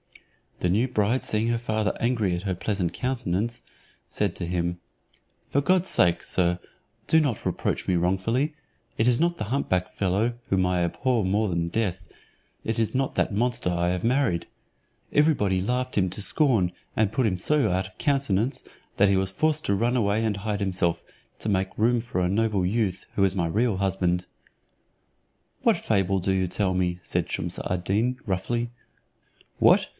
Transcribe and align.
The 0.61 0.69
new 0.69 0.87
bride 0.87 1.23
seeing 1.23 1.47
her 1.47 1.57
father 1.59 1.95
angry 1.99 2.35
at 2.35 2.43
her 2.43 2.53
pleasant 2.53 2.93
countenance, 2.93 3.61
said 4.07 4.35
to 4.35 4.45
him, 4.45 4.79
"For 5.49 5.59
God's 5.59 5.89
sake, 5.89 6.21
sir, 6.21 6.59
do 7.07 7.19
not 7.19 7.45
reproach 7.45 7.87
me 7.87 7.95
wrongfully; 7.95 8.55
it 8.97 9.07
is 9.07 9.19
not 9.19 9.37
the 9.37 9.45
hump 9.45 9.69
back 9.69 9.93
fellow, 9.93 10.33
whom 10.49 10.65
I 10.67 10.83
abhor 10.83 11.23
more 11.25 11.47
than 11.49 11.67
death, 11.67 12.07
it 12.63 12.77
is 12.77 12.93
not 12.93 13.15
that 13.15 13.33
monster 13.33 13.71
I 13.71 13.89
have 13.89 14.03
married. 14.03 14.47
Every 15.11 15.33
body 15.33 15.61
laughed 15.61 15.97
him 15.97 16.09
to 16.11 16.21
scorn, 16.21 16.71
and 16.95 17.11
put 17.11 17.25
him 17.27 17.39
so 17.39 17.71
out 17.71 17.87
of 17.87 17.97
countenance, 17.97 18.63
that 18.97 19.09
he 19.09 19.17
was 19.17 19.31
forced 19.31 19.65
to 19.65 19.75
run 19.75 19.95
away 19.95 20.23
and 20.23 20.37
hide 20.37 20.59
himself, 20.59 21.03
to 21.39 21.49
make 21.49 21.75
room 21.77 22.01
for 22.01 22.21
a 22.21 22.29
noble 22.29 22.65
youth, 22.65 23.07
who 23.15 23.23
is 23.23 23.35
my 23.35 23.47
real 23.47 23.77
husband." 23.77 24.27
"What 25.63 25.77
fable 25.77 26.19
do 26.19 26.31
you 26.31 26.47
tell 26.47 26.75
me?" 26.75 26.99
said 27.01 27.27
Shumse 27.29 27.57
ad 27.67 27.83
Deen, 27.83 28.19
roughly. 28.27 28.69
"What! 29.57 29.87